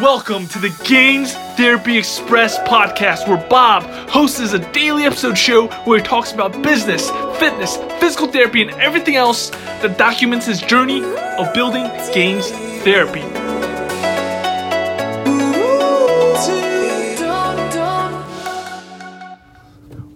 Welcome 0.00 0.48
to 0.48 0.58
the 0.58 0.70
Gains 0.84 1.34
Therapy 1.34 1.98
Express 1.98 2.58
podcast, 2.60 3.28
where 3.28 3.46
Bob 3.48 3.82
hosts 4.08 4.40
a 4.54 4.58
daily 4.72 5.04
episode 5.04 5.36
show 5.36 5.66
where 5.84 5.98
he 5.98 6.04
talks 6.04 6.32
about 6.32 6.62
business, 6.62 7.10
fitness, 7.38 7.76
physical 8.00 8.26
therapy, 8.26 8.62
and 8.62 8.70
everything 8.80 9.16
else 9.16 9.50
that 9.50 9.98
documents 9.98 10.46
his 10.46 10.62
journey 10.62 11.04
of 11.04 11.52
building 11.52 11.84
Gains 12.14 12.50
Therapy. 12.82 13.20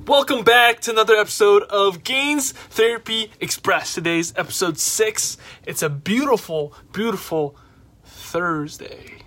Welcome 0.06 0.42
back 0.42 0.80
to 0.80 0.90
another 0.90 1.16
episode 1.16 1.64
of 1.64 2.02
Gains 2.02 2.52
Therapy 2.52 3.30
Express. 3.40 3.92
Today's 3.92 4.32
episode 4.38 4.78
six. 4.78 5.36
It's 5.66 5.82
a 5.82 5.90
beautiful, 5.90 6.72
beautiful 6.92 7.56
Thursday. 8.04 9.25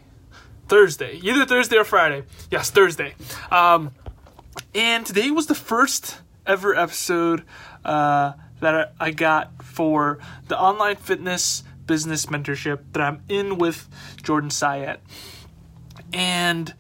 Thursday, 0.70 1.20
either 1.24 1.46
Thursday 1.46 1.78
or 1.78 1.84
Friday. 1.84 2.24
Yes, 2.52 2.70
Thursday. 2.70 3.16
Um, 3.52 3.92
and 4.76 5.04
today 5.04 5.32
was 5.32 5.48
the 5.48 5.56
first 5.56 6.20
ever 6.46 6.76
episode 6.76 7.44
uh, 7.84 8.34
that 8.60 8.94
I 9.00 9.12
got 9.12 9.64
for 9.64 10.20
the 10.48 10.58
online 10.60 10.96
fitness 10.96 11.64
business 11.88 12.28
mentorship 12.28 12.82
that 12.94 13.02
I'm 13.02 13.24
in 13.28 13.58
with 13.58 13.90
Jordan 14.22 14.52
Syatt. 14.52 15.00
And 16.14 16.72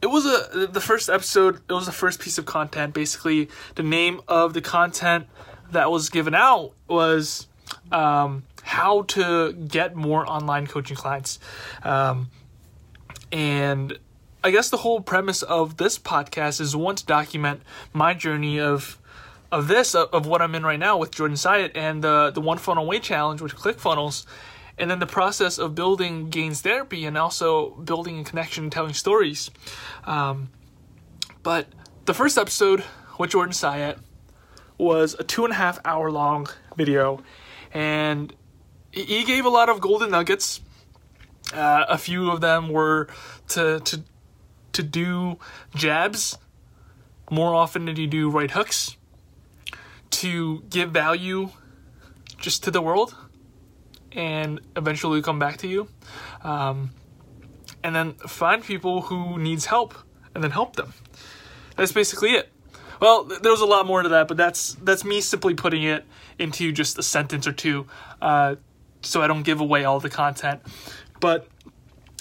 it 0.00 0.06
was 0.06 0.24
a 0.24 0.68
the 0.68 0.80
first 0.80 1.08
episode 1.08 1.60
it 1.68 1.72
was 1.72 1.86
the 1.86 1.92
first 1.92 2.20
piece 2.20 2.36
of 2.36 2.44
content 2.44 2.92
basically 2.92 3.48
the 3.76 3.84
name 3.84 4.20
of 4.26 4.52
the 4.52 4.60
content 4.60 5.26
that 5.70 5.92
was 5.92 6.08
given 6.10 6.34
out 6.34 6.72
was 6.88 7.46
um, 7.92 8.42
how 8.62 9.02
to 9.02 9.52
get 9.52 9.94
more 9.94 10.28
online 10.28 10.66
coaching 10.66 10.96
clients 10.96 11.38
um, 11.84 12.28
and 13.32 13.98
i 14.44 14.50
guess 14.50 14.70
the 14.70 14.78
whole 14.78 15.00
premise 15.00 15.42
of 15.42 15.78
this 15.78 15.98
podcast 15.98 16.60
is 16.60 16.76
one 16.76 16.94
to 16.94 17.04
document 17.06 17.62
my 17.92 18.14
journey 18.14 18.60
of 18.60 18.98
of 19.50 19.66
this 19.68 19.94
of, 19.94 20.08
of 20.12 20.26
what 20.26 20.40
i'm 20.40 20.54
in 20.54 20.62
right 20.62 20.78
now 20.78 20.96
with 20.96 21.10
jordan 21.10 21.36
Syatt 21.36 21.72
and 21.74 22.04
the 22.04 22.30
the 22.30 22.40
one 22.40 22.58
funnel 22.58 22.84
away 22.84 23.00
challenge 23.00 23.40
with 23.40 23.54
clickfunnels 23.54 24.26
and 24.78 24.90
then 24.90 24.98
the 24.98 25.06
process 25.06 25.58
of 25.58 25.74
building 25.74 26.30
gains 26.30 26.60
therapy 26.60 27.04
and 27.04 27.16
also 27.16 27.70
building 27.70 28.20
a 28.20 28.24
connection 28.24 28.64
and 28.64 28.72
telling 28.72 28.94
stories. 28.94 29.50
Um, 30.04 30.50
but 31.42 31.68
the 32.04 32.14
first 32.14 32.38
episode 32.38 32.84
with 33.18 33.30
Jordan 33.30 33.52
Syatt 33.52 33.98
was 34.78 35.14
a 35.18 35.24
two 35.24 35.44
and 35.44 35.52
a 35.52 35.56
half 35.56 35.78
hour 35.84 36.10
long 36.10 36.48
video, 36.76 37.22
and 37.72 38.34
he 38.90 39.24
gave 39.24 39.44
a 39.44 39.50
lot 39.50 39.68
of 39.68 39.80
golden 39.80 40.10
nuggets. 40.10 40.60
Uh, 41.52 41.84
a 41.88 41.98
few 41.98 42.30
of 42.30 42.40
them 42.40 42.68
were 42.70 43.08
to 43.48 43.80
to 43.80 44.02
to 44.72 44.82
do 44.82 45.38
jabs 45.74 46.38
more 47.30 47.54
often 47.54 47.84
than 47.86 47.96
you 47.96 48.06
do 48.06 48.30
right 48.30 48.50
hooks, 48.50 48.96
to 50.10 50.62
give 50.70 50.90
value 50.90 51.50
just 52.38 52.64
to 52.64 52.70
the 52.70 52.82
world 52.82 53.14
and 54.12 54.60
eventually 54.76 55.22
come 55.22 55.38
back 55.38 55.58
to 55.58 55.68
you. 55.68 55.88
Um, 56.42 56.90
and 57.82 57.94
then 57.94 58.12
find 58.14 58.62
people 58.62 59.02
who 59.02 59.38
needs 59.38 59.66
help 59.66 59.94
and 60.34 60.42
then 60.42 60.50
help 60.50 60.76
them. 60.76 60.92
That's 61.76 61.92
basically 61.92 62.30
it. 62.30 62.50
Well, 63.00 63.24
there's 63.24 63.60
a 63.60 63.66
lot 63.66 63.86
more 63.86 64.02
to 64.02 64.08
that, 64.10 64.28
but 64.28 64.36
that's 64.36 64.74
that's 64.74 65.04
me 65.04 65.20
simply 65.20 65.54
putting 65.54 65.82
it 65.82 66.04
into 66.38 66.70
just 66.70 66.98
a 66.98 67.02
sentence 67.02 67.48
or 67.48 67.52
two, 67.52 67.86
uh, 68.20 68.54
so 69.00 69.22
I 69.22 69.26
don't 69.26 69.42
give 69.42 69.60
away 69.60 69.84
all 69.84 69.98
the 69.98 70.10
content. 70.10 70.60
But 71.22 71.46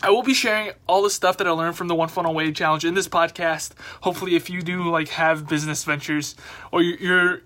I 0.04 0.12
will 0.12 0.22
be 0.22 0.36
sharing 0.36 0.74
all 0.88 1.02
the 1.02 1.10
stuff 1.10 1.38
that 1.38 1.48
I 1.48 1.50
learned 1.50 1.76
from 1.76 1.88
the 1.88 1.96
One 1.96 2.08
Funnel 2.08 2.32
Away 2.32 2.52
challenge 2.52 2.86
in 2.86 2.94
this 2.94 3.08
podcast. 3.08 3.72
Hopefully, 4.02 4.36
if 4.36 4.48
you 4.48 4.62
do 4.62 4.90
like 4.90 5.10
have 5.10 5.50
business 5.50 5.84
ventures 5.84 6.36
or 6.72 6.84
you're 6.84 7.42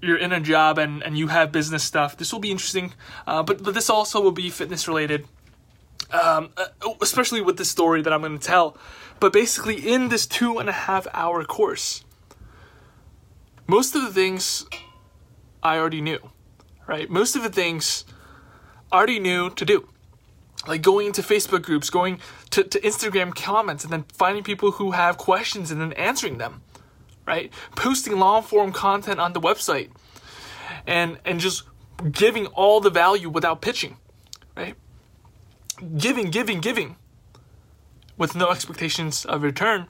you're 0.00 0.16
in 0.16 0.32
a 0.32 0.40
job 0.40 0.78
and, 0.78 1.02
and 1.02 1.16
you 1.16 1.28
have 1.28 1.52
business 1.52 1.84
stuff, 1.84 2.16
this 2.16 2.32
will 2.32 2.40
be 2.40 2.50
interesting. 2.50 2.94
Uh, 3.26 3.42
but 3.42 3.62
but 3.62 3.74
this 3.74 3.90
also 3.90 4.18
will 4.18 4.32
be 4.32 4.48
fitness 4.48 4.88
related, 4.88 5.26
um, 6.10 6.48
uh, 6.56 6.68
especially 7.02 7.42
with 7.42 7.58
the 7.58 7.66
story 7.66 8.00
that 8.00 8.12
I'm 8.12 8.22
going 8.22 8.38
to 8.38 8.46
tell. 8.46 8.78
But 9.20 9.34
basically, 9.34 9.76
in 9.76 10.08
this 10.08 10.26
two 10.26 10.58
and 10.58 10.70
a 10.70 10.72
half 10.72 11.06
hour 11.12 11.44
course, 11.44 12.02
most 13.66 13.94
of 13.94 14.00
the 14.00 14.10
things 14.10 14.64
I 15.62 15.76
already 15.76 16.00
knew, 16.00 16.30
right? 16.86 17.10
Most 17.10 17.36
of 17.36 17.42
the 17.42 17.50
things 17.50 18.06
I 18.90 18.96
already 18.96 19.20
knew 19.20 19.50
to 19.50 19.64
do. 19.66 19.88
Like 20.66 20.82
going 20.82 21.08
into 21.08 21.22
Facebook 21.22 21.62
groups, 21.62 21.90
going 21.90 22.20
to, 22.50 22.64
to 22.64 22.80
Instagram 22.80 23.34
comments, 23.34 23.84
and 23.84 23.92
then 23.92 24.04
finding 24.12 24.42
people 24.42 24.72
who 24.72 24.92
have 24.92 25.18
questions 25.18 25.70
and 25.70 25.80
then 25.80 25.92
answering 25.94 26.38
them 26.38 26.62
right? 27.26 27.52
Posting 27.74 28.18
long 28.18 28.42
form 28.42 28.72
content 28.72 29.20
on 29.20 29.32
the 29.32 29.40
website 29.40 29.90
and 30.86 31.18
and 31.24 31.40
just 31.40 31.64
giving 32.10 32.46
all 32.48 32.80
the 32.80 32.90
value 32.90 33.28
without 33.28 33.60
pitching, 33.60 33.96
right? 34.56 34.74
Giving, 35.96 36.30
giving, 36.30 36.60
giving 36.60 36.96
with 38.16 38.34
no 38.34 38.50
expectations 38.50 39.24
of 39.24 39.42
return 39.42 39.88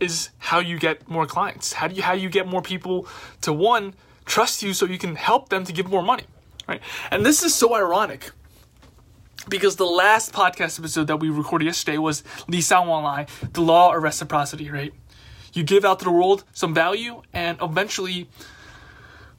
is 0.00 0.30
how 0.38 0.58
you 0.58 0.78
get 0.78 1.08
more 1.08 1.26
clients. 1.26 1.74
How 1.74 1.88
do 1.88 1.94
you 1.94 2.02
how 2.02 2.14
do 2.14 2.20
you 2.20 2.28
get 2.28 2.46
more 2.46 2.62
people 2.62 3.06
to 3.42 3.52
one 3.52 3.94
trust 4.24 4.62
you 4.62 4.72
so 4.72 4.86
you 4.86 4.98
can 4.98 5.16
help 5.16 5.48
them 5.48 5.64
to 5.64 5.72
give 5.72 5.88
more 5.88 6.02
money, 6.02 6.24
right? 6.68 6.80
And 7.10 7.24
this 7.24 7.42
is 7.42 7.54
so 7.54 7.74
ironic 7.74 8.30
because 9.48 9.76
the 9.76 9.86
last 9.86 10.32
podcast 10.32 10.78
episode 10.78 11.06
that 11.06 11.18
we 11.18 11.30
recorded 11.30 11.66
yesterday 11.66 11.98
was 11.98 12.22
Li 12.48 12.60
San 12.60 12.86
Wang 12.86 13.04
Lai, 13.04 13.26
the 13.52 13.60
law 13.60 13.94
of 13.94 14.02
reciprocity, 14.02 14.70
right? 14.70 14.92
You 15.52 15.62
give 15.62 15.84
out 15.84 15.98
to 16.00 16.04
the 16.04 16.10
world 16.10 16.44
some 16.52 16.74
value, 16.74 17.22
and 17.32 17.58
eventually, 17.62 18.28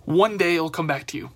one 0.05 0.37
day 0.37 0.55
it'll 0.55 0.69
come 0.69 0.87
back 0.87 1.07
to 1.07 1.17
you. 1.17 1.31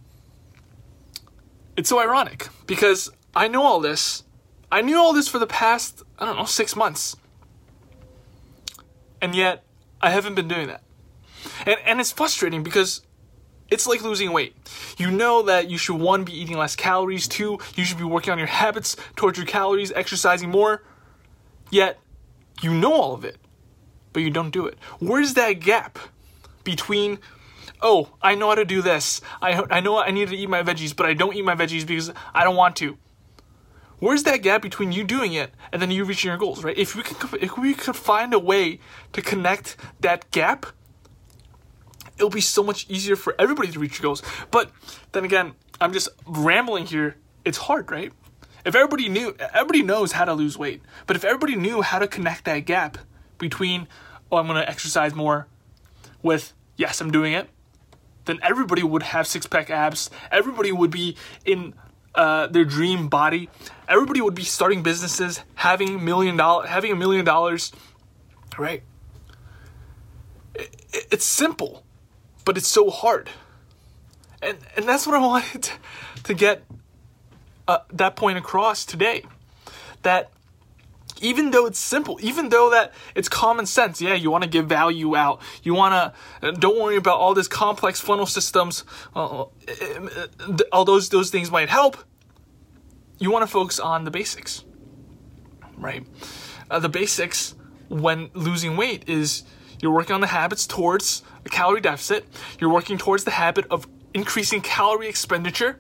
It's 1.76 1.90
so 1.90 2.00
ironic 2.00 2.48
because 2.66 3.10
I 3.36 3.48
know 3.48 3.64
all 3.64 3.80
this. 3.80 4.24
I 4.72 4.82
knew 4.82 4.98
all 4.98 5.14
this 5.14 5.28
for 5.28 5.40
the 5.40 5.48
past, 5.48 6.04
I 6.18 6.26
don't 6.26 6.38
know, 6.38 6.46
six 6.46 6.76
months. 6.76 7.16
And 9.22 9.36
yet, 9.36 9.64
I 10.02 10.12
haven't 10.12 10.36
been 10.36 10.48
doing 10.48 10.68
that. 10.68 10.84
And, 11.66 11.78
and 11.86 12.00
it's 12.00 12.12
frustrating 12.12 12.64
because 12.64 13.02
it's 13.72 13.88
like 13.88 14.02
losing 14.02 14.32
weight. 14.32 14.56
You 14.98 15.12
know 15.12 15.44
that 15.44 15.70
you 15.70 15.78
should, 15.78 16.00
one, 16.00 16.24
be 16.24 16.34
eating 16.40 16.58
less 16.58 16.76
calories, 16.76 17.28
two, 17.28 17.60
you 17.76 17.86
should 17.86 17.98
be 17.98 18.04
working 18.04 18.32
on 18.32 18.38
your 18.38 18.48
habits 18.48 18.96
towards 19.16 19.38
your 19.38 19.48
calories, 19.48 19.92
exercising 19.92 20.50
more. 20.50 20.84
Yet, 21.72 22.00
you 22.62 22.74
know 22.74 22.94
all 22.94 23.14
of 23.14 23.24
it 23.24 23.38
but 24.14 24.22
you 24.22 24.30
don't 24.30 24.52
do 24.52 24.66
it. 24.66 24.78
Where's 25.00 25.34
that 25.36 25.54
gap 25.54 26.00
between, 26.64 27.20
oh, 27.82 28.10
I 28.22 28.36
know 28.36 28.50
how 28.50 28.56
to 28.56 28.66
do 28.66 28.82
this. 28.82 29.22
I, 29.42 29.64
I 29.70 29.80
know 29.80 29.98
I 29.98 30.12
need 30.12 30.30
to 30.30 30.36
eat 30.36 30.50
my 30.50 30.64
veggies, 30.64 30.96
but 30.96 31.06
I 31.06 31.14
don't 31.14 31.36
eat 31.36 31.46
my 31.46 31.56
veggies 31.56 31.86
because 31.86 32.12
I 32.34 32.44
don't 32.44 32.56
want 32.56 32.76
to. 32.78 32.98
Where's 34.00 34.24
that 34.24 34.42
gap 34.42 34.62
between 34.62 34.92
you 34.92 35.04
doing 35.04 35.34
it 35.34 35.52
and 35.74 35.82
then 35.82 35.92
you 35.92 36.06
reaching 36.06 36.30
your 36.30 36.38
goals, 36.38 36.64
right? 36.64 36.78
If 36.78 36.96
we 36.96 37.04
could, 37.04 37.42
if 37.42 37.58
we 37.58 37.74
could 37.74 37.96
find 37.96 38.34
a 38.34 38.40
way 38.40 38.80
to 39.12 39.22
connect 39.22 39.76
that 40.00 40.32
gap, 40.32 40.68
it'll 42.20 42.30
be 42.30 42.42
so 42.42 42.64
much 42.64 42.86
easier 42.90 43.16
for 43.16 43.34
everybody 43.40 43.72
to 43.72 43.80
reach 43.80 44.00
your 44.00 44.04
goals. 44.04 44.22
But 44.52 44.72
then 45.14 45.26
again, 45.26 45.54
I'm 45.82 45.94
just 45.94 46.10
rambling 46.28 46.86
here. 46.86 47.16
It's 47.46 47.58
hard, 47.58 47.90
right? 47.90 48.12
If 48.66 48.76
everybody 48.76 49.10
knew, 49.10 49.36
everybody 49.40 49.82
knows 49.82 50.12
how 50.12 50.26
to 50.26 50.34
lose 50.34 50.58
weight, 50.58 50.82
but 51.08 51.16
if 51.16 51.24
everybody 51.24 51.56
knew 51.56 51.82
how 51.82 52.00
to 52.00 52.08
connect 52.08 52.46
that 52.46 52.60
gap, 52.60 52.98
between, 53.40 53.88
oh, 54.32 54.38
I'm 54.38 54.46
going 54.46 54.62
to 54.62 54.70
exercise 54.70 55.16
more, 55.16 55.48
with, 56.22 56.54
yes, 56.78 57.02
I'm 57.02 57.10
doing 57.10 57.34
it, 57.34 57.50
then 58.26 58.38
everybody 58.44 58.84
would 58.84 59.02
have 59.02 59.26
six 59.26 59.48
pack 59.48 59.72
abs. 59.72 60.12
Everybody 60.32 60.72
would 60.72 60.92
be 60.92 61.16
in 61.46 61.74
uh, 62.14 62.48
their 62.48 62.66
dream 62.66 63.08
body. 63.08 63.50
Everybody 63.88 64.22
would 64.22 64.36
be 64.36 64.44
starting 64.44 64.84
businesses, 64.84 65.42
having 65.56 66.04
million 66.06 66.38
dollar, 66.38 66.68
having 66.68 66.92
a 66.92 66.96
million 66.96 67.26
dollars, 67.26 67.72
right? 68.58 68.84
It, 70.54 70.76
it, 70.94 71.08
it's 71.12 71.26
simple, 71.26 71.84
but 72.50 72.58
it's 72.58 72.68
so 72.68 72.90
hard, 72.90 73.30
and 74.42 74.58
and 74.76 74.90
that's 74.90 75.06
what 75.06 75.16
I 75.16 75.20
wanted 75.34 75.62
to, 75.62 75.72
to 76.24 76.34
get 76.34 76.64
uh, 77.68 77.78
that 77.94 78.16
point 78.16 78.40
across 78.40 78.86
today. 78.86 79.24
That 80.02 80.32
even 81.22 81.52
though 81.52 81.68
it's 81.68 81.78
simple, 81.78 82.18
even 82.24 82.50
though 82.50 82.72
that 82.72 82.92
it's 83.14 83.30
common 83.30 83.68
sense. 83.68 84.02
Yeah, 84.02 84.16
you 84.16 84.32
want 84.32 84.46
to 84.46 84.50
give 84.50 84.66
value 84.66 85.16
out. 85.16 85.44
You 85.62 85.76
want 85.76 85.94
to 86.42 86.48
uh, 86.48 86.52
don't 86.54 86.82
worry 86.82 86.96
about 86.96 87.20
all 87.20 87.36
this 87.36 87.48
complex 87.48 88.02
funnel 88.02 88.26
systems. 88.26 88.84
Uh, 89.16 89.42
uh, 89.42 89.48
all 90.72 90.86
those 90.86 91.10
those 91.10 91.30
things 91.30 91.52
might 91.52 91.70
help. 91.70 91.98
You 93.20 93.30
want 93.30 93.44
to 93.44 93.48
focus 93.48 93.80
on 93.80 94.06
the 94.06 94.12
basics, 94.12 94.66
right? 95.78 96.04
Uh, 96.68 96.80
the 96.80 96.90
basics 96.90 97.54
when 97.90 98.32
losing 98.34 98.76
weight 98.76 99.08
is 99.08 99.44
you're 99.82 99.92
working 99.92 100.14
on 100.14 100.22
the 100.22 100.28
habits 100.28 100.68
towards 100.68 101.24
a 101.46 101.50
calorie 101.50 101.82
deficit. 101.82 102.26
You're 102.60 102.72
working 102.72 102.98
towards 102.98 103.24
the 103.24 103.32
habit 103.32 103.66
of 103.70 103.88
increasing 104.14 104.62
calorie 104.62 105.08
expenditure, 105.08 105.80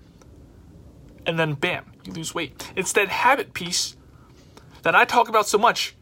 and 1.26 1.38
then 1.38 1.54
bam, 1.54 1.92
you 2.04 2.14
lose 2.14 2.34
weight. 2.34 2.72
It's 2.76 2.94
that 2.94 3.10
habit 3.10 3.54
piece 3.54 3.96
that 4.84 4.96
I 4.96 5.06
talk 5.06 5.30
about 5.30 5.48
so 5.48 5.58
much 5.58 5.96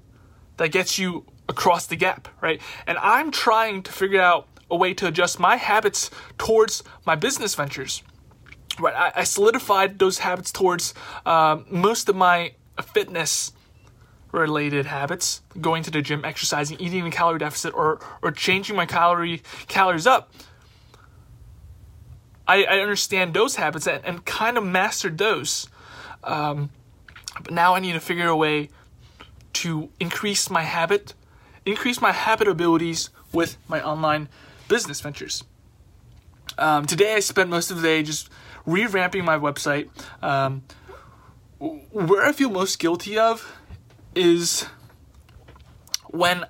that 0.58 0.72
gets 0.72 1.00
you 1.00 1.26
across 1.50 1.88
the 1.88 1.96
gap, 1.96 2.28
right? 2.42 2.62
And 2.86 2.98
I'm 3.00 3.32
trying 3.32 3.84
to 3.84 3.92
figure 3.92 4.22
out 4.22 4.48
a 4.70 4.76
way 4.76 4.94
to 4.96 5.08
adjust 5.08 5.40
my 5.40 5.56
habits 5.56 6.12
towards 6.38 6.84
my 7.06 7.16
business 7.16 7.56
ventures. 7.56 8.04
Right, 8.80 9.12
I, 9.16 9.24
solidified 9.24 9.98
those 9.98 10.20
habits 10.20 10.52
towards 10.52 10.94
um, 11.26 11.66
most 11.68 12.10
of 12.10 12.16
my 12.16 12.54
fitness 12.94 13.52
related 14.38 14.86
habits, 14.86 15.42
going 15.60 15.84
to 15.84 15.92
the 15.92 16.02
gym, 16.02 16.24
exercising, 16.24 16.80
eating 16.80 17.06
a 17.06 17.12
calorie 17.12 17.40
deficit, 17.40 17.74
or 17.74 18.00
or 18.22 18.32
changing 18.32 18.76
my 18.76 18.86
calorie 18.86 19.42
calories 19.68 20.08
up. 20.08 20.32
I, 22.48 22.64
I 22.64 22.80
understand 22.80 23.34
those 23.34 23.58
habits 23.58 23.88
and, 23.88 24.04
and 24.06 24.26
kind 24.26 24.58
of 24.58 24.64
mastered 24.64 25.18
those. 25.18 25.68
Um, 26.24 26.70
but 27.44 27.52
now 27.52 27.76
I 27.76 27.80
need 27.80 27.94
to 27.94 28.00
figure 28.00 28.28
a 28.28 28.36
way 28.36 28.70
to 29.54 29.90
increase 30.00 30.50
my 30.50 30.64
habit, 30.64 31.14
increase 31.66 32.02
my 32.02 32.12
habit 32.12 32.48
abilities 32.48 33.10
with 33.34 33.58
my 33.68 33.82
online 33.82 34.30
business 34.68 35.02
ventures. 35.02 35.44
Um, 36.58 36.86
today 36.86 37.16
I 37.16 37.20
spent 37.20 37.50
most 37.50 37.70
of 37.70 37.78
the 37.78 37.84
day 37.84 38.02
just 38.02 38.30
revamping 38.66 39.24
my 39.24 39.38
website. 39.38 39.90
Um, 40.24 40.64
where 41.60 42.24
I 42.24 42.34
feel 42.34 42.50
most 42.50 42.78
guilty 42.80 43.18
of 43.18 43.52
is 44.16 44.66
when 46.10 46.46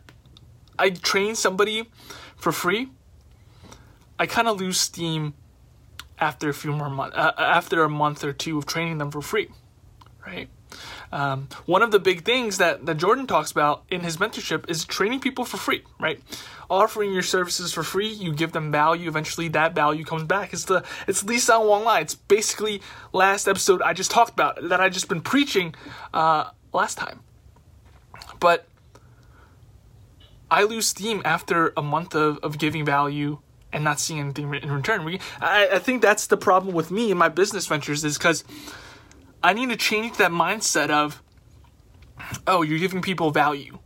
I 0.79 0.89
train 0.91 1.35
somebody 1.35 1.89
for 2.35 2.51
free, 2.51 2.89
I 4.19 4.25
kind 4.25 4.47
of 4.47 4.59
lose 4.59 4.79
steam 4.79 5.33
after 6.19 6.49
a 6.49 6.53
few 6.53 6.71
more 6.71 6.89
months, 6.89 7.15
uh, 7.15 7.33
after 7.37 7.83
a 7.83 7.89
month 7.89 8.23
or 8.23 8.33
two 8.33 8.57
of 8.57 8.65
training 8.65 8.97
them 8.97 9.11
for 9.11 9.21
free, 9.21 9.49
right? 10.25 10.49
Um, 11.11 11.47
one 11.65 11.81
of 11.81 11.91
the 11.91 11.99
big 11.99 12.25
things 12.25 12.57
that, 12.57 12.85
that 12.85 12.97
Jordan 12.97 13.27
talks 13.27 13.51
about 13.51 13.83
in 13.89 14.01
his 14.01 14.17
mentorship 14.17 14.69
is 14.69 14.83
training 14.83 15.21
people 15.21 15.45
for 15.45 15.57
free, 15.57 15.83
right? 15.99 16.21
Offering 16.69 17.13
your 17.13 17.23
services 17.23 17.71
for 17.71 17.83
free, 17.83 18.09
you 18.09 18.33
give 18.33 18.51
them 18.51 18.71
value. 18.71 19.07
Eventually, 19.07 19.47
that 19.49 19.73
value 19.73 20.03
comes 20.03 20.23
back. 20.23 20.51
It's 20.51 20.65
the 20.65 20.83
it's 21.07 21.23
Li 21.23 21.37
San 21.37 21.65
Wang 21.65 21.85
Lai. 21.85 22.01
It's 22.01 22.15
basically 22.15 22.81
last 23.13 23.47
episode 23.47 23.81
I 23.81 23.93
just 23.93 24.11
talked 24.11 24.31
about 24.31 24.67
that 24.67 24.81
I 24.81 24.89
just 24.89 25.07
been 25.07 25.21
preaching 25.21 25.75
uh, 26.13 26.49
last 26.73 26.97
time. 26.97 27.21
But 28.39 28.67
I 30.49 30.63
lose 30.63 30.87
steam 30.87 31.21
after 31.25 31.73
a 31.75 31.81
month 31.81 32.15
of, 32.15 32.37
of 32.39 32.57
giving 32.57 32.85
value 32.85 33.39
and 33.73 33.83
not 33.83 33.99
seeing 33.99 34.19
anything 34.19 34.53
in 34.53 34.71
return. 34.71 35.03
We, 35.03 35.19
I, 35.41 35.69
I 35.73 35.79
think 35.79 36.01
that's 36.01 36.27
the 36.27 36.37
problem 36.37 36.73
with 36.73 36.89
me 36.89 37.11
and 37.11 37.19
my 37.19 37.29
business 37.29 37.67
ventures 37.67 38.03
is 38.05 38.17
because 38.17 38.43
I 39.43 39.53
need 39.53 39.69
to 39.69 39.75
change 39.75 40.17
that 40.17 40.31
mindset 40.31 40.89
of, 40.89 41.21
oh, 42.47 42.61
you're 42.61 42.79
giving 42.79 43.01
people 43.01 43.31
value. 43.31 43.79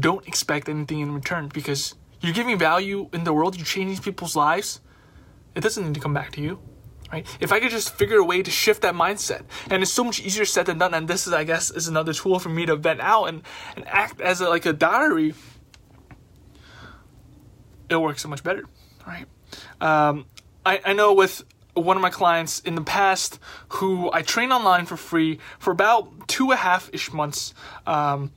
Don't 0.00 0.26
expect 0.26 0.68
anything 0.68 1.00
in 1.00 1.12
return 1.12 1.48
because 1.52 1.94
you're 2.20 2.32
giving 2.32 2.58
value 2.58 3.08
in 3.12 3.24
the 3.24 3.32
world, 3.32 3.56
you're 3.56 3.64
changing 3.64 4.02
people's 4.02 4.34
lives. 4.34 4.80
It 5.54 5.60
doesn't 5.60 5.84
need 5.84 5.94
to 5.94 6.00
come 6.00 6.14
back 6.14 6.32
to 6.32 6.40
you. 6.40 6.58
Right? 7.12 7.26
If 7.40 7.52
I 7.52 7.60
could 7.60 7.70
just 7.70 7.94
figure 7.94 8.18
a 8.18 8.24
way 8.24 8.42
to 8.42 8.50
shift 8.50 8.82
that 8.82 8.94
mindset, 8.94 9.42
and 9.70 9.82
it's 9.82 9.92
so 9.92 10.02
much 10.02 10.20
easier 10.20 10.44
said 10.44 10.66
than 10.66 10.78
done. 10.78 10.92
And 10.92 11.06
this 11.06 11.26
is, 11.26 11.32
I 11.32 11.44
guess, 11.44 11.70
is 11.70 11.86
another 11.86 12.12
tool 12.12 12.38
for 12.38 12.48
me 12.48 12.66
to 12.66 12.74
vent 12.74 13.00
out 13.00 13.26
and, 13.26 13.42
and 13.76 13.86
act 13.86 14.20
as 14.20 14.40
a, 14.40 14.48
like 14.48 14.66
a 14.66 14.72
diary. 14.72 15.34
It 17.88 17.96
works 17.96 18.22
so 18.22 18.28
much 18.28 18.42
better, 18.42 18.64
right? 19.06 19.26
Um, 19.80 20.26
I, 20.64 20.80
I 20.84 20.92
know 20.94 21.14
with 21.14 21.44
one 21.74 21.96
of 21.96 22.02
my 22.02 22.10
clients 22.10 22.60
in 22.60 22.74
the 22.74 22.82
past 22.82 23.38
who 23.68 24.10
I 24.12 24.22
trained 24.22 24.52
online 24.52 24.86
for 24.86 24.96
free 24.96 25.38
for 25.58 25.70
about 25.70 26.26
two 26.26 26.44
and 26.44 26.54
a 26.54 26.56
half 26.56 26.90
ish 26.92 27.12
months. 27.12 27.54
Um, 27.86 28.32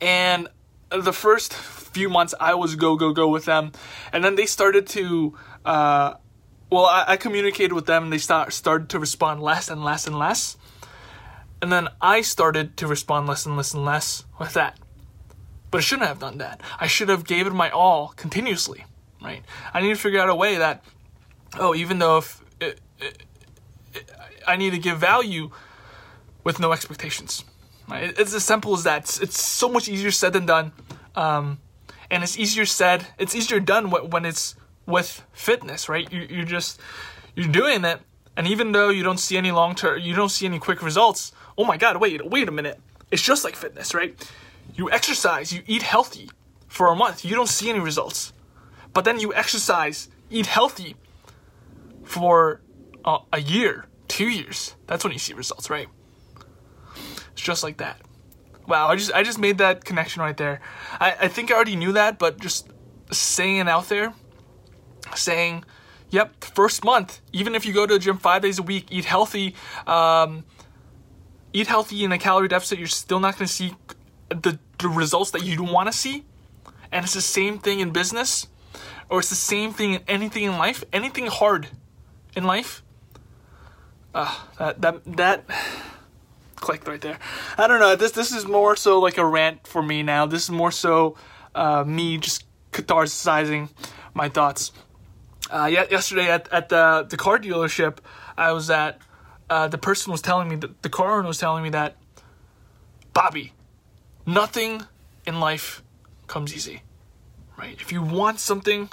and 0.00 0.48
the 0.90 1.12
first 1.12 1.54
few 1.54 2.10
months 2.10 2.34
I 2.38 2.54
was 2.54 2.74
go, 2.74 2.96
go, 2.96 3.12
go 3.12 3.28
with 3.28 3.46
them. 3.46 3.72
And 4.12 4.22
then 4.22 4.34
they 4.34 4.46
started 4.46 4.86
to, 4.88 5.38
uh, 5.64 6.14
well, 6.72 6.86
I, 6.86 7.04
I, 7.08 7.16
communicated 7.16 7.72
with 7.72 7.86
them 7.86 8.04
and 8.04 8.12
they 8.12 8.18
start, 8.18 8.52
started 8.52 8.88
to 8.90 8.98
respond 8.98 9.42
less 9.42 9.68
and 9.68 9.84
less 9.84 10.06
and 10.06 10.18
less. 10.18 10.56
And 11.60 11.70
then 11.70 11.88
I 12.00 12.22
started 12.22 12.76
to 12.78 12.86
respond 12.86 13.28
less 13.28 13.46
and 13.46 13.56
less 13.56 13.74
and 13.74 13.84
less 13.84 14.24
with 14.40 14.54
that. 14.54 14.78
But 15.70 15.78
I 15.78 15.80
shouldn't 15.82 16.08
have 16.08 16.18
done 16.18 16.38
that. 16.38 16.60
I 16.80 16.86
should 16.86 17.08
have 17.08 17.24
gave 17.24 17.46
it 17.46 17.52
my 17.52 17.70
all 17.70 18.08
continuously 18.16 18.84
right? 19.22 19.42
I 19.72 19.80
need 19.80 19.90
to 19.90 19.96
figure 19.96 20.20
out 20.20 20.28
a 20.28 20.34
way 20.34 20.56
that, 20.56 20.84
oh, 21.58 21.74
even 21.74 21.98
though 21.98 22.18
if 22.18 22.42
it, 22.60 22.80
it, 23.00 23.22
it, 23.94 24.10
I 24.46 24.56
need 24.56 24.70
to 24.70 24.78
give 24.78 24.98
value 24.98 25.50
with 26.44 26.58
no 26.58 26.72
expectations, 26.72 27.44
right? 27.88 28.14
It's 28.18 28.34
as 28.34 28.44
simple 28.44 28.74
as 28.74 28.84
that. 28.84 29.02
It's, 29.02 29.20
it's 29.20 29.42
so 29.42 29.68
much 29.68 29.88
easier 29.88 30.10
said 30.10 30.32
than 30.32 30.46
done, 30.46 30.72
um, 31.14 31.60
and 32.10 32.22
it's 32.22 32.38
easier 32.38 32.66
said. 32.66 33.06
It's 33.18 33.34
easier 33.34 33.60
done 33.60 33.90
when 33.90 34.24
it's 34.24 34.56
with 34.86 35.24
fitness, 35.32 35.88
right? 35.88 36.10
You, 36.12 36.26
you're 36.28 36.44
just 36.44 36.80
you're 37.34 37.48
doing 37.48 37.84
it, 37.84 38.00
and 38.36 38.46
even 38.46 38.72
though 38.72 38.88
you 38.90 39.02
don't 39.02 39.20
see 39.20 39.36
any 39.36 39.52
long 39.52 39.74
term, 39.74 40.00
you 40.00 40.14
don't 40.14 40.30
see 40.30 40.46
any 40.46 40.58
quick 40.58 40.82
results. 40.82 41.32
Oh 41.56 41.64
my 41.64 41.76
God! 41.76 41.98
Wait, 41.98 42.24
wait 42.26 42.48
a 42.48 42.52
minute. 42.52 42.80
It's 43.10 43.22
just 43.22 43.44
like 43.44 43.56
fitness, 43.56 43.94
right? 43.94 44.14
You 44.74 44.90
exercise, 44.90 45.52
you 45.52 45.62
eat 45.66 45.82
healthy 45.82 46.30
for 46.66 46.90
a 46.90 46.96
month, 46.96 47.24
you 47.24 47.34
don't 47.34 47.48
see 47.48 47.68
any 47.68 47.80
results 47.80 48.32
but 48.92 49.04
then 49.04 49.20
you 49.20 49.32
exercise, 49.34 50.08
eat 50.30 50.46
healthy 50.46 50.96
for 52.04 52.60
uh, 53.04 53.18
a 53.32 53.40
year, 53.40 53.86
two 54.08 54.28
years. 54.28 54.74
That's 54.86 55.04
when 55.04 55.12
you 55.12 55.18
see 55.18 55.34
results, 55.34 55.70
right? 55.70 55.88
It's 57.32 57.42
just 57.42 57.62
like 57.62 57.78
that. 57.78 58.00
Wow, 58.66 58.88
I 58.88 58.96
just 58.96 59.12
I 59.12 59.22
just 59.22 59.38
made 59.38 59.58
that 59.58 59.84
connection 59.84 60.22
right 60.22 60.36
there. 60.36 60.60
I, 61.00 61.16
I 61.22 61.28
think 61.28 61.50
I 61.50 61.54
already 61.54 61.74
knew 61.74 61.92
that, 61.92 62.18
but 62.18 62.38
just 62.38 62.68
saying 63.10 63.56
it 63.56 63.68
out 63.68 63.88
there, 63.88 64.14
saying, 65.16 65.64
"Yep, 66.10 66.44
first 66.44 66.84
month, 66.84 67.20
even 67.32 67.54
if 67.54 67.64
you 67.64 67.72
go 67.72 67.86
to 67.86 67.94
the 67.94 68.00
gym 68.00 68.18
five 68.18 68.42
days 68.42 68.58
a 68.58 68.62
week, 68.62 68.86
eat 68.90 69.04
healthy, 69.04 69.54
um, 69.86 70.44
eat 71.52 71.66
healthy 71.66 72.04
in 72.04 72.12
a 72.12 72.18
calorie 72.18 72.48
deficit, 72.48 72.78
you're 72.78 72.88
still 72.88 73.20
not 73.20 73.36
going 73.36 73.46
to 73.46 73.52
see 73.52 73.74
the 74.28 74.58
the 74.78 74.88
results 74.88 75.30
that 75.32 75.44
you 75.44 75.62
want 75.62 75.90
to 75.90 75.96
see." 75.96 76.24
And 76.90 77.04
it's 77.04 77.14
the 77.14 77.22
same 77.22 77.58
thing 77.58 77.80
in 77.80 77.90
business 77.90 78.48
or 79.12 79.18
it's 79.18 79.28
the 79.28 79.34
same 79.34 79.74
thing 79.74 79.92
in 79.92 80.00
anything 80.08 80.44
in 80.44 80.56
life, 80.56 80.82
anything 80.90 81.26
hard 81.26 81.68
in 82.34 82.44
life. 82.44 82.82
Uh, 84.14 84.34
that 84.58 84.80
that 84.80 85.04
that 85.04 85.44
clicked 86.56 86.88
right 86.88 87.00
there. 87.00 87.18
I 87.58 87.66
don't 87.66 87.78
know. 87.78 87.94
This 87.94 88.12
this 88.12 88.32
is 88.32 88.46
more 88.46 88.74
so 88.74 89.00
like 89.00 89.18
a 89.18 89.24
rant 89.24 89.66
for 89.66 89.82
me 89.82 90.02
now. 90.02 90.24
This 90.24 90.44
is 90.44 90.50
more 90.50 90.70
so 90.70 91.16
uh, 91.54 91.84
me 91.86 92.16
just 92.16 92.44
catharsizing 92.72 93.68
my 94.14 94.30
thoughts. 94.30 94.72
Uh, 95.52 95.66
yesterday 95.66 96.30
at, 96.30 96.50
at 96.50 96.70
the 96.70 97.06
the 97.08 97.16
car 97.18 97.38
dealership 97.38 97.98
I 98.38 98.52
was 98.52 98.70
at, 98.70 98.98
uh, 99.50 99.68
the 99.68 99.76
person 99.76 100.10
was 100.10 100.22
telling 100.22 100.48
me 100.48 100.56
that 100.56 100.82
the 100.82 100.88
car 100.88 101.18
owner 101.18 101.28
was 101.28 101.38
telling 101.38 101.62
me 101.62 101.70
that 101.70 101.96
Bobby, 103.12 103.52
nothing 104.24 104.82
in 105.26 105.40
life 105.40 105.82
comes 106.26 106.54
easy. 106.54 106.82
Right? 107.58 107.76
If 107.78 107.92
you 107.92 108.02
want 108.02 108.40
something, 108.40 108.88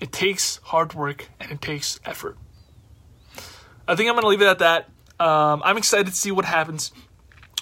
it 0.00 0.10
takes 0.10 0.56
hard 0.64 0.94
work 0.94 1.28
and 1.38 1.52
it 1.52 1.62
takes 1.62 2.00
effort. 2.04 2.36
I 3.86 3.94
think 3.94 4.08
I'm 4.08 4.16
going 4.16 4.22
to 4.24 4.28
leave 4.28 4.42
it 4.42 4.48
at 4.48 4.58
that. 4.58 4.88
Um, 5.20 5.62
I'm 5.64 5.78
excited 5.78 6.06
to 6.08 6.12
see 6.12 6.32
what 6.32 6.44
happens. 6.44 6.92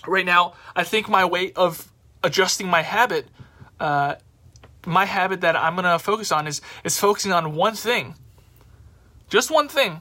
Right 0.06 0.24
now, 0.24 0.54
I 0.74 0.84
think 0.84 1.08
my 1.08 1.24
way 1.24 1.52
of 1.52 1.92
adjusting 2.22 2.66
my 2.66 2.82
habit, 2.82 3.28
uh, 3.78 4.16
my 4.86 5.04
habit 5.04 5.40
that 5.42 5.56
I'm 5.56 5.76
to 5.76 5.98
focus 5.98 6.32
on 6.32 6.46
is 6.46 6.60
is 6.84 6.98
focusing 6.98 7.32
on 7.32 7.54
one 7.54 7.74
thing, 7.74 8.14
just 9.28 9.50
one 9.50 9.68
thing, 9.68 10.00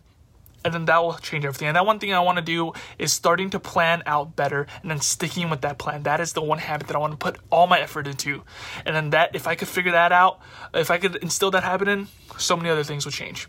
and 0.64 0.74
then 0.74 0.86
that 0.86 1.02
will 1.04 1.14
change 1.16 1.46
everything. 1.46 1.68
And 1.68 1.76
that 1.76 1.86
one 1.86 2.00
thing 2.00 2.14
I 2.14 2.20
want 2.20 2.38
to 2.38 2.44
do 2.44 2.74
is 2.98 3.12
starting 3.12 3.50
to 3.52 3.60
plan 3.60 4.04
out 4.06 4.36
better 4.36 4.68
and 4.82 4.90
then 4.90 5.00
sticking 5.00 5.50
with 5.50 5.62
that 5.62 5.78
plan. 5.78 6.04
That 6.04 6.20
is 6.20 6.34
the 6.34 6.42
one 6.42 6.60
habit 6.60 6.88
that 6.88 6.96
I 6.96 7.00
want 7.00 7.12
to 7.12 7.18
put 7.18 7.38
all 7.50 7.68
my 7.68 7.80
effort 7.80 8.08
into. 8.08 8.44
And 8.86 8.96
then 8.96 9.10
that, 9.12 9.36
if 9.36 9.48
I 9.48 9.56
could 9.56 9.68
figure 9.68 9.92
that 9.92 10.12
out, 10.12 10.40
if 10.74 10.90
I 10.90 10.98
could 10.98 11.18
instill 11.18 11.52
that 11.52 11.64
habit 11.64 11.88
in, 11.88 12.08
so 12.38 12.56
many 12.56 12.70
other 12.70 12.84
things 12.84 13.06
would 13.06 13.14
change. 13.14 13.48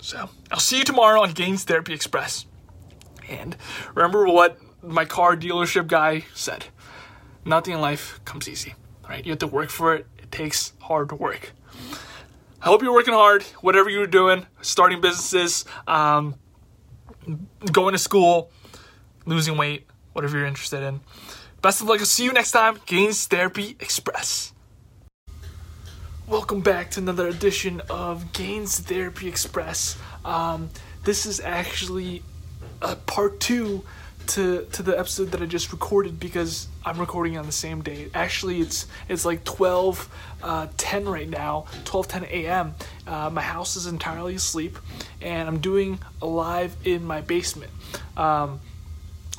So 0.00 0.28
I'll 0.50 0.60
see 0.60 0.78
you 0.78 0.84
tomorrow 0.84 1.22
on 1.22 1.32
Gains 1.32 1.64
Therapy 1.64 1.92
Express. 1.92 2.46
And 3.28 3.56
remember 3.94 4.26
what 4.26 4.58
my 4.82 5.04
car 5.04 5.36
dealership 5.36 5.88
guy 5.88 6.24
said 6.34 6.66
nothing 7.44 7.74
in 7.74 7.80
life 7.80 8.20
comes 8.24 8.48
easy, 8.48 8.74
right? 9.08 9.24
You 9.24 9.32
have 9.32 9.38
to 9.40 9.46
work 9.46 9.70
for 9.70 9.94
it, 9.94 10.06
takes 10.30 10.72
hard 10.80 11.12
work. 11.12 11.52
I 12.60 12.66
hope 12.66 12.82
you're 12.82 12.94
working 12.94 13.14
hard, 13.14 13.42
whatever 13.60 13.90
you're 13.90 14.06
doing, 14.06 14.46
starting 14.60 15.00
businesses, 15.00 15.64
um, 15.86 16.34
going 17.70 17.92
to 17.92 17.98
school, 17.98 18.50
losing 19.24 19.56
weight, 19.56 19.86
whatever 20.12 20.36
you're 20.38 20.46
interested 20.46 20.82
in. 20.82 21.00
Best 21.62 21.80
of 21.80 21.88
luck. 21.88 22.00
I'll 22.00 22.06
see 22.06 22.24
you 22.24 22.32
next 22.32 22.52
time. 22.52 22.78
Gains 22.86 23.26
Therapy 23.26 23.76
Express. 23.80 24.52
Welcome 26.26 26.60
back 26.60 26.90
to 26.92 27.00
another 27.00 27.28
edition 27.28 27.82
of 27.88 28.32
Gains 28.32 28.80
Therapy 28.80 29.28
Express. 29.28 29.96
Um, 30.24 30.70
this 31.04 31.24
is 31.24 31.38
actually 31.38 32.24
a 32.82 32.96
part 32.96 33.38
two 33.38 33.84
to 34.28 34.66
to 34.72 34.82
the 34.82 34.98
episode 34.98 35.30
that 35.30 35.40
I 35.40 35.46
just 35.46 35.70
recorded 35.70 36.18
because 36.18 36.66
I'm 36.86 36.98
recording 37.00 37.36
on 37.36 37.46
the 37.46 37.52
same 37.52 37.82
day. 37.82 38.10
Actually, 38.14 38.60
it's 38.60 38.86
it's 39.08 39.24
like 39.24 39.42
12 39.42 40.08
uh, 40.40 40.68
10 40.76 41.08
right 41.08 41.28
now, 41.28 41.66
12 41.84 42.06
10 42.06 42.24
a.m. 42.26 42.76
Uh, 43.08 43.28
my 43.28 43.42
house 43.42 43.74
is 43.74 43.86
entirely 43.86 44.36
asleep, 44.36 44.78
and 45.20 45.48
I'm 45.48 45.58
doing 45.58 45.98
a 46.22 46.26
live 46.26 46.76
in 46.84 47.04
my 47.04 47.22
basement 47.22 47.72
um, 48.16 48.60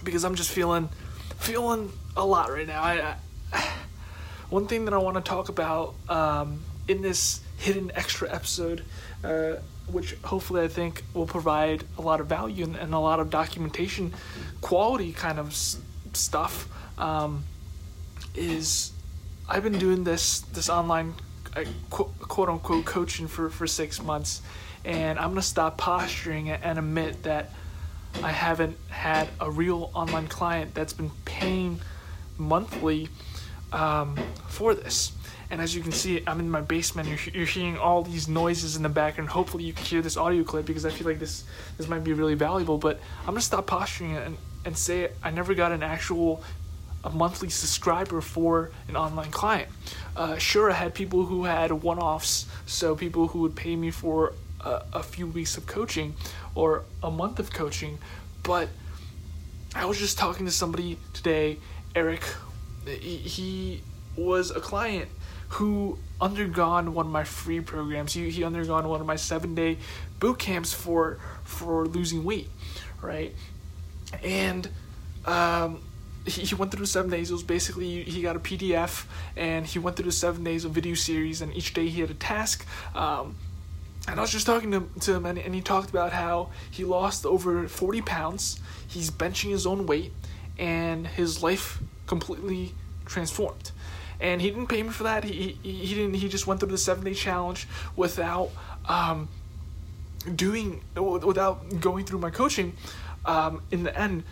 because 0.04 0.26
I'm 0.26 0.36
just 0.36 0.52
feeling 0.52 0.90
feeling 1.38 1.94
a 2.18 2.26
lot 2.26 2.52
right 2.52 2.68
now. 2.68 2.82
I, 2.84 3.16
I 3.54 3.70
one 4.50 4.68
thing 4.68 4.84
that 4.84 4.94
I 4.94 4.98
want 4.98 5.16
to 5.16 5.22
talk 5.22 5.48
about 5.48 5.96
um, 6.10 6.60
in 6.90 7.02
this 7.02 7.40
hidden 7.56 7.94
extra 7.96 8.30
episode. 8.30 8.84
Uh, 9.24 9.56
which 9.88 10.16
hopefully 10.16 10.62
I 10.62 10.68
think 10.68 11.02
will 11.14 11.26
provide 11.26 11.86
a 11.98 12.02
lot 12.02 12.20
of 12.20 12.28
value 12.28 12.66
and, 12.66 12.76
and 12.76 12.94
a 12.94 13.00
lot 13.00 13.22
of 13.22 13.30
documentation 13.30 14.14
quality 14.60 15.14
kind 15.14 15.40
of 15.40 15.56
stuff 16.18 16.68
um, 16.98 17.44
is 18.36 18.92
I've 19.48 19.64
been 19.64 19.80
doing 19.80 20.04
this 20.04 20.42
this 20.42 20.70
online 20.70 21.14
uh, 21.56 21.64
quote, 21.90 22.20
quote 22.20 22.50
unquote 22.50 22.86
coaching 22.86 23.28
for, 23.28 23.50
for 23.50 23.68
six 23.68 24.02
months 24.02 24.42
and 24.84 25.18
I'm 25.20 25.30
gonna 25.30 25.42
stop 25.42 25.78
posturing 25.78 26.50
and 26.50 26.78
admit 26.78 27.24
that 27.24 27.52
I 28.24 28.32
haven't 28.32 28.78
had 28.90 29.28
a 29.40 29.50
real 29.50 29.92
online 29.94 30.28
client 30.28 30.74
that's 30.74 30.94
been 30.94 31.12
paying 31.26 31.80
monthly 32.38 33.10
um, 33.72 34.18
for 34.48 34.74
this 34.74 35.12
and 35.50 35.62
as 35.62 35.74
you 35.74 35.82
can 35.82 35.92
see, 35.92 36.22
I'm 36.28 36.40
in 36.40 36.50
my 36.50 36.62
basement. 36.62 37.08
You're, 37.08 37.34
you're 37.34 37.46
hearing 37.46 37.78
all 37.78 38.04
these 38.04 38.28
noises 38.28 38.76
in 38.76 38.84
the 38.84 38.90
background. 38.90 39.30
Hopefully, 39.30 39.64
you 39.64 39.72
can 39.72 39.86
hear 39.86 40.02
this 40.02 40.18
audio 40.18 40.44
clip 40.44 40.66
because 40.66 40.86
I 40.86 40.90
feel 40.90 41.08
like 41.08 41.20
this 41.20 41.46
this 41.78 41.88
might 41.88 42.04
be 42.04 42.14
really 42.14 42.34
valuable. 42.34 42.78
But 42.78 43.00
I'm 43.22 43.28
gonna 43.28 43.42
stop 43.42 43.66
posturing 43.66 44.16
and 44.18 44.38
and 44.68 44.78
say 44.78 45.10
I 45.24 45.32
never 45.32 45.56
got 45.56 45.72
an 45.72 45.82
actual 45.82 46.44
a 47.04 47.10
monthly 47.10 47.50
subscriber 47.50 48.20
for 48.20 48.72
an 48.90 48.98
online 48.98 49.32
client. 49.32 49.70
Uh, 50.16 50.38
sure, 50.38 50.70
I 50.70 50.74
had 50.74 50.94
people 50.94 51.26
who 51.26 51.46
had 51.46 51.72
one-offs, 51.72 52.48
so 52.66 52.96
people 52.96 53.30
who 53.30 53.40
would 53.42 53.56
pay 53.56 53.78
me 53.78 53.92
for 53.92 54.34
a, 54.60 54.82
a 54.94 55.04
few 55.04 55.26
weeks 55.26 55.56
of 55.56 55.68
coaching 55.68 56.16
or 56.54 56.84
a 57.02 57.10
month 57.10 57.40
of 57.40 57.54
coaching, 57.54 57.98
but 58.44 58.68
I 59.74 59.86
was 59.86 59.98
just 60.00 60.18
talking 60.18 60.46
to 60.48 60.52
somebody 60.52 60.98
today, 61.14 61.60
Eric. 61.96 62.24
He, 62.86 63.18
he 63.18 63.82
was 64.18 64.52
a 64.52 64.60
client 64.60 65.08
who 65.50 65.98
undergone 66.20 66.94
one 66.94 67.06
of 67.06 67.12
my 67.12 67.24
free 67.24 67.62
programs. 67.62 68.14
He, 68.14 68.30
he 68.32 68.44
undergone 68.44 68.88
one 68.90 69.00
of 69.00 69.08
my 69.08 69.16
seven 69.16 69.56
day 69.56 69.78
boot 70.20 70.40
camps 70.40 70.74
for 70.74 71.20
for 71.44 71.86
losing 71.86 72.26
weight, 72.26 72.50
right? 73.02 73.34
And 74.24 74.70
um, 75.26 75.82
he, 76.26 76.56
went 76.56 76.72
through 76.72 76.82
the 76.82 76.88
seven 76.88 77.10
days. 77.12 77.30
It 77.30 77.34
was 77.34 77.44
basically 77.44 78.04
he 78.04 78.22
got 78.22 78.36
a 78.36 78.40
PDF 78.40 79.06
and 79.36 79.66
he 79.66 79.80
went 79.80 79.96
through 79.96 80.06
the 80.06 80.12
seven 80.12 80.44
days 80.44 80.66
of 80.66 80.72
video 80.72 80.96
series, 80.96 81.42
and 81.42 81.56
each 81.56 81.74
day 81.74 81.88
he 81.88 82.02
had 82.02 82.10
a 82.10 82.16
task. 82.16 82.66
Um, 82.96 83.36
and 84.08 84.20
I 84.20 84.22
was 84.22 84.32
just 84.32 84.46
talking 84.46 84.72
to, 84.72 84.90
to 85.02 85.16
him, 85.16 85.26
and, 85.26 85.38
and 85.38 85.54
he 85.54 85.62
talked 85.62 85.90
about 85.90 86.14
how 86.14 86.50
he 86.72 86.86
lost 86.86 87.26
over 87.26 87.68
40 87.68 88.02
pounds. 88.02 88.60
He's 88.88 89.12
benching 89.12 89.50
his 89.50 89.68
own 89.68 89.86
weight, 89.86 90.14
and 90.58 91.06
his 91.06 91.44
life 91.44 91.80
completely 92.06 92.74
transformed 93.06 93.72
and 94.20 94.42
he 94.42 94.50
didn't 94.50 94.68
pay 94.68 94.82
me 94.84 94.90
for 94.90 95.04
that. 95.04 95.24
He 95.24 95.58
he, 95.62 95.72
he 95.72 95.96
didn't. 95.96 96.16
He 96.16 96.30
just 96.30 96.48
went 96.48 96.60
through 96.60 96.70
the 96.70 96.78
seven 96.78 97.04
day 97.04 97.14
challenge 97.14 97.68
without 97.96 98.50
um, 98.88 99.30
doing 100.36 100.82
without 100.96 101.80
going 101.80 102.06
through 102.06 102.20
my 102.20 102.30
coaching. 102.30 102.74
Um, 103.28 103.62
in 103.72 103.84
the 103.84 103.96
end, 103.96 104.24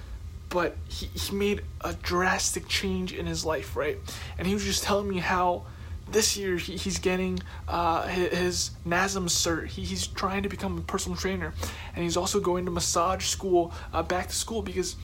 but 0.50 0.78
he, 0.88 1.08
he 1.08 1.36
made 1.36 1.62
a 1.82 1.94
drastic 1.94 2.68
change 2.68 3.12
in 3.14 3.25
his 3.25 3.44
life, 3.44 3.75
right? 3.75 3.98
And 4.38 4.48
he 4.48 4.54
was 4.54 4.64
just 4.64 4.84
telling 4.84 5.10
me 5.10 5.18
how 5.18 5.66
this 6.10 6.38
year 6.38 6.56
he, 6.58 6.78
he's 6.78 7.00
getting 7.00 7.40
uh, 7.68 8.08
his, 8.08 8.38
his 8.38 8.72
NASM 8.88 9.25
cert. 9.25 9.68
He, 9.68 9.84
he's 9.84 10.08
trying 10.08 10.44
to 10.44 10.50
become 10.50 10.78
a 10.78 10.82
personal 10.82 11.18
trainer, 11.18 11.54
and 11.94 12.04
he's 12.04 12.16
also 12.16 12.40
going 12.40 12.66
to 12.66 12.72
massage 12.72 13.25
school, 13.25 13.74
uh, 13.94 14.04
back 14.04 14.30
to 14.30 14.36
school 14.36 14.62
because 14.62 14.96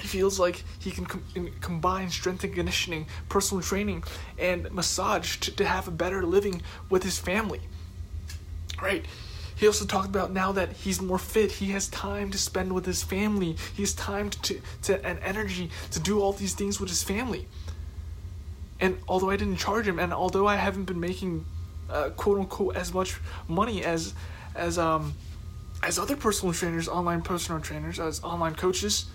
he 0.00 0.08
feels 0.08 0.40
like 0.40 0.64
he 0.78 0.90
can 0.90 1.04
com- 1.04 1.50
combine 1.60 2.08
strength 2.08 2.44
and 2.44 2.54
conditioning, 2.54 3.06
personal 3.28 3.62
training, 3.62 4.02
and 4.38 4.70
massage 4.72 5.36
to, 5.38 5.54
to 5.56 5.66
have 5.66 5.88
a 5.88 5.90
better 5.90 6.24
living 6.24 6.62
with 6.88 7.02
his 7.02 7.18
family. 7.18 7.60
Right? 8.80 9.04
He 9.60 9.66
also 9.66 9.84
talked 9.84 10.08
about 10.08 10.32
now 10.32 10.52
that 10.52 10.72
he's 10.72 11.02
more 11.02 11.18
fit, 11.18 11.52
he 11.52 11.72
has 11.72 11.86
time 11.88 12.30
to 12.30 12.38
spend 12.38 12.72
with 12.72 12.86
his 12.86 13.02
family. 13.02 13.58
He 13.74 13.82
has 13.82 13.92
time 13.92 14.30
to, 14.30 14.58
to, 14.84 15.04
and 15.04 15.18
energy 15.18 15.70
to 15.90 16.00
do 16.00 16.22
all 16.22 16.32
these 16.32 16.54
things 16.54 16.80
with 16.80 16.88
his 16.88 17.02
family. 17.02 17.46
And 18.80 18.96
although 19.06 19.28
I 19.28 19.36
didn't 19.36 19.58
charge 19.58 19.86
him, 19.86 19.98
and 19.98 20.14
although 20.14 20.46
I 20.46 20.56
haven't 20.56 20.84
been 20.84 20.98
making 20.98 21.44
uh, 21.90 22.08
quote 22.16 22.38
unquote 22.38 22.74
as 22.74 22.94
much 22.94 23.20
money 23.48 23.84
as 23.84 24.14
as 24.54 24.78
um 24.78 25.12
as 25.82 25.98
other 25.98 26.16
personal 26.16 26.54
trainers, 26.54 26.88
online 26.88 27.20
personal 27.20 27.60
trainers, 27.60 28.00
as 28.00 28.24
online 28.24 28.54
coaches, 28.54 29.10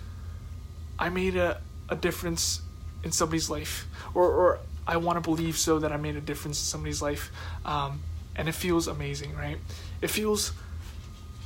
I 1.00 1.10
made 1.10 1.38
a, 1.38 1.60
a 1.90 1.96
difference 1.96 2.62
in 3.04 3.12
somebody's 3.12 3.50
life, 3.50 3.88
or, 4.14 4.32
or 4.32 4.60
I 4.86 4.98
want 4.98 5.18
to 5.18 5.22
believe 5.22 5.58
so 5.58 5.80
that 5.80 5.92
I 5.92 5.98
made 5.98 6.16
a 6.18 6.22
difference 6.22 6.60
in 6.60 6.66
somebody's 6.66 7.02
life. 7.02 7.32
Um, 7.66 8.02
and 8.36 8.50
it 8.50 8.54
feels 8.54 8.88
amazing, 8.88 9.36
right? 9.36 9.58
It 10.01 10.10
feels 10.10 10.54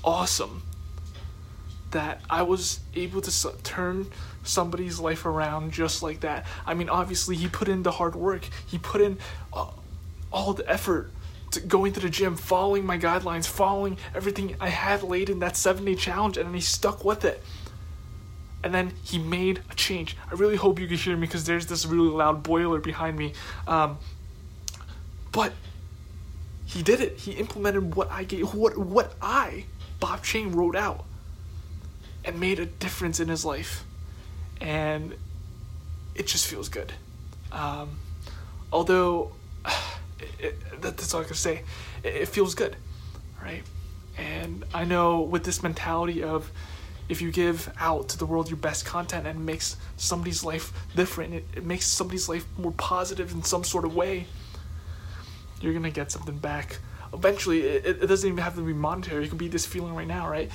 awesome 0.04 0.64
that 1.92 2.22
I 2.30 2.44
was 2.44 2.80
able 2.96 3.22
to 3.22 3.58
turn 3.64 4.12
somebody's 4.44 5.00
life 5.00 5.26
around 5.26 5.72
just 5.72 6.04
like 6.04 6.22
that. 6.22 6.46
I 6.66 6.74
mean, 6.74 6.90
obviously, 6.90 7.36
he 7.36 7.48
put 7.48 7.68
in 7.68 7.84
the 7.84 7.92
hard 7.92 8.16
work, 8.16 8.48
he 8.68 8.78
put 8.78 9.02
in 9.02 9.18
uh, 9.54 9.68
all 10.32 10.54
the 10.54 10.70
effort 10.70 11.12
to 11.52 11.60
going 11.60 11.94
to 11.94 12.00
the 12.00 12.10
gym, 12.10 12.36
following 12.36 12.86
my 12.86 12.98
guidelines, 12.98 13.48
following 13.48 13.98
everything 14.14 14.56
I 14.60 14.70
had 14.70 15.02
laid 15.02 15.30
in 15.30 15.40
that 15.40 15.58
seven 15.58 15.86
day 15.86 15.96
challenge, 15.96 16.38
and 16.38 16.54
he 16.54 16.62
stuck 16.62 17.04
with 17.04 17.26
it 17.26 17.44
and 18.64 18.74
then 18.74 18.94
he 19.04 19.18
made 19.18 19.62
a 19.70 19.76
change. 19.76 20.18
I 20.30 20.36
really 20.36 20.56
hope 20.56 20.80
you 20.80 20.88
can 20.88 20.98
hear 20.98 21.16
me 21.16 21.22
because 21.22 21.46
there's 21.46 21.68
this 21.68 21.86
really 21.86 22.10
loud 22.10 22.44
boiler 22.44 22.80
behind 22.80 23.18
me. 23.18 23.34
Um, 23.68 23.98
but 25.32 25.54
he 26.70 26.84
did 26.84 27.02
it. 27.02 27.18
He 27.18 27.32
implemented 27.32 27.96
what 27.96 28.12
I 28.12 28.24
gave, 28.24 28.54
what 28.54 28.78
what 28.78 29.16
I, 29.22 29.66
Bob 30.00 30.24
Chang, 30.24 30.52
wrote 30.52 30.76
out, 30.76 31.04
and 32.24 32.40
made 32.40 32.60
a 32.60 32.68
difference 32.68 33.20
in 33.20 33.28
his 33.28 33.44
life, 33.44 33.84
and 34.62 35.16
it 36.14 36.28
just 36.28 36.46
feels 36.46 36.70
good. 36.70 36.94
Um, 37.52 37.98
although, 38.72 39.32
it, 40.20 40.30
it, 40.40 40.82
that's 40.82 41.12
all 41.14 41.22
I 41.22 41.24
can 41.24 41.36
say. 41.36 41.64
It, 42.04 42.16
it 42.16 42.28
feels 42.28 42.54
good, 42.54 42.76
right? 43.42 43.64
And 44.18 44.64
I 44.72 44.86
know 44.86 45.22
with 45.22 45.46
this 45.46 45.64
mentality 45.64 46.22
of 46.22 46.52
if 47.08 47.20
you 47.20 47.32
give 47.32 47.74
out 47.80 48.10
to 48.10 48.18
the 48.20 48.28
world 48.28 48.48
your 48.48 48.58
best 48.58 48.86
content 48.86 49.26
and 49.26 49.44
makes 49.44 49.76
somebody's 49.98 50.44
life 50.44 50.72
different, 50.96 51.34
it, 51.34 51.46
it 51.56 51.66
makes 51.66 51.88
somebody's 51.88 52.30
life 52.30 52.46
more 52.60 52.74
positive 52.74 53.32
in 53.32 53.42
some 53.42 53.64
sort 53.64 53.86
of 53.86 53.96
way, 53.96 54.28
you're 55.62 55.74
gonna 55.74 55.92
get 55.92 56.12
something 56.12 56.38
back. 56.38 56.80
Eventually, 57.14 57.62
it, 57.62 57.86
it 58.04 58.08
doesn't 58.08 58.28
even 58.28 58.44
have 58.44 58.56
to 58.56 58.62
be 58.62 58.74
monetary. 58.74 59.26
It 59.26 59.30
can 59.30 59.38
be 59.38 59.48
this 59.48 59.66
feeling 59.66 59.96
right 59.96 60.08
now, 60.08 60.30
right? 60.30 60.52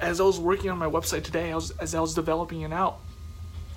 As 0.00 0.20
I 0.20 0.24
was 0.24 0.40
working 0.40 0.70
on 0.70 0.78
my 0.78 0.88
website 0.88 1.22
today, 1.22 1.52
I 1.52 1.54
was, 1.54 1.70
as 1.72 1.94
I 1.94 2.00
was 2.00 2.14
developing 2.14 2.62
it 2.62 2.72
out, 2.72 2.98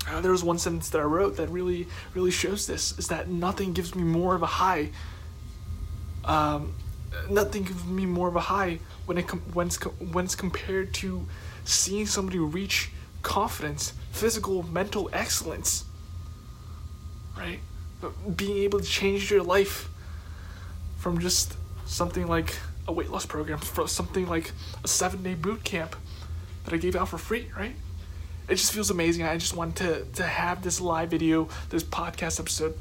uh, 0.08 0.20
there 0.20 0.32
was 0.32 0.42
one 0.42 0.58
sentence 0.58 0.90
that 0.90 1.00
I 1.00 1.04
wrote 1.04 1.36
that 1.36 1.48
really, 1.48 1.86
really 2.14 2.30
shows 2.30 2.66
this: 2.66 2.98
is 2.98 3.08
that 3.08 3.28
nothing 3.28 3.72
gives 3.72 3.94
me 3.94 4.02
more 4.02 4.34
of 4.34 4.42
a 4.42 4.46
high. 4.46 4.90
Um, 6.24 6.74
nothing 7.30 7.62
gives 7.62 7.84
me 7.84 8.06
more 8.06 8.28
of 8.28 8.36
a 8.36 8.40
high 8.40 8.80
when 9.06 9.18
it 9.18 9.28
com- 9.28 9.40
when's, 9.52 9.76
when's 10.12 10.34
compared 10.34 10.92
to 10.94 11.26
seeing 11.64 12.06
somebody 12.06 12.38
reach 12.38 12.90
confidence, 13.22 13.92
physical, 14.12 14.62
mental 14.64 15.08
excellence, 15.12 15.84
right? 17.36 17.60
Being 18.36 18.58
able 18.58 18.80
to 18.80 18.84
change 18.84 19.30
your 19.30 19.42
life 19.42 19.88
from 20.98 21.18
just 21.20 21.56
something 21.86 22.26
like 22.26 22.56
a 22.88 22.92
weight 22.92 23.10
loss 23.10 23.26
program, 23.26 23.58
from 23.58 23.88
something 23.88 24.28
like 24.28 24.52
a 24.84 24.88
seven 24.88 25.22
day 25.22 25.34
boot 25.34 25.64
camp 25.64 25.96
that 26.64 26.74
I 26.74 26.76
gave 26.76 26.96
out 26.96 27.08
for 27.08 27.18
free, 27.18 27.50
right? 27.56 27.74
It 28.48 28.56
just 28.56 28.72
feels 28.72 28.90
amazing. 28.90 29.24
I 29.24 29.36
just 29.36 29.56
wanted 29.56 29.76
to, 29.76 30.04
to 30.16 30.22
have 30.24 30.62
this 30.62 30.80
live 30.80 31.10
video, 31.10 31.48
this 31.70 31.82
podcast 31.82 32.38
episode 32.38 32.78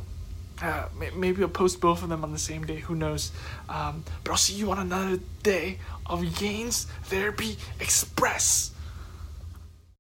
uh, 0.62 0.88
maybe 1.16 1.42
I'll 1.42 1.50
post 1.50 1.82
both 1.82 2.04
of 2.04 2.10
them 2.10 2.24
on 2.24 2.32
the 2.32 2.40
same 2.40 2.66
day. 2.66 2.78
Who 2.78 2.96
knows? 2.96 3.32
Um, 3.68 4.04
but 4.24 4.32
I'll 4.32 4.38
see 4.38 4.54
you 4.54 4.72
on 4.72 4.80
another 4.80 5.20
day 5.44 5.80
of 6.06 6.38
Gains 6.38 6.86
Therapy 7.04 7.58
Express. 7.80 8.72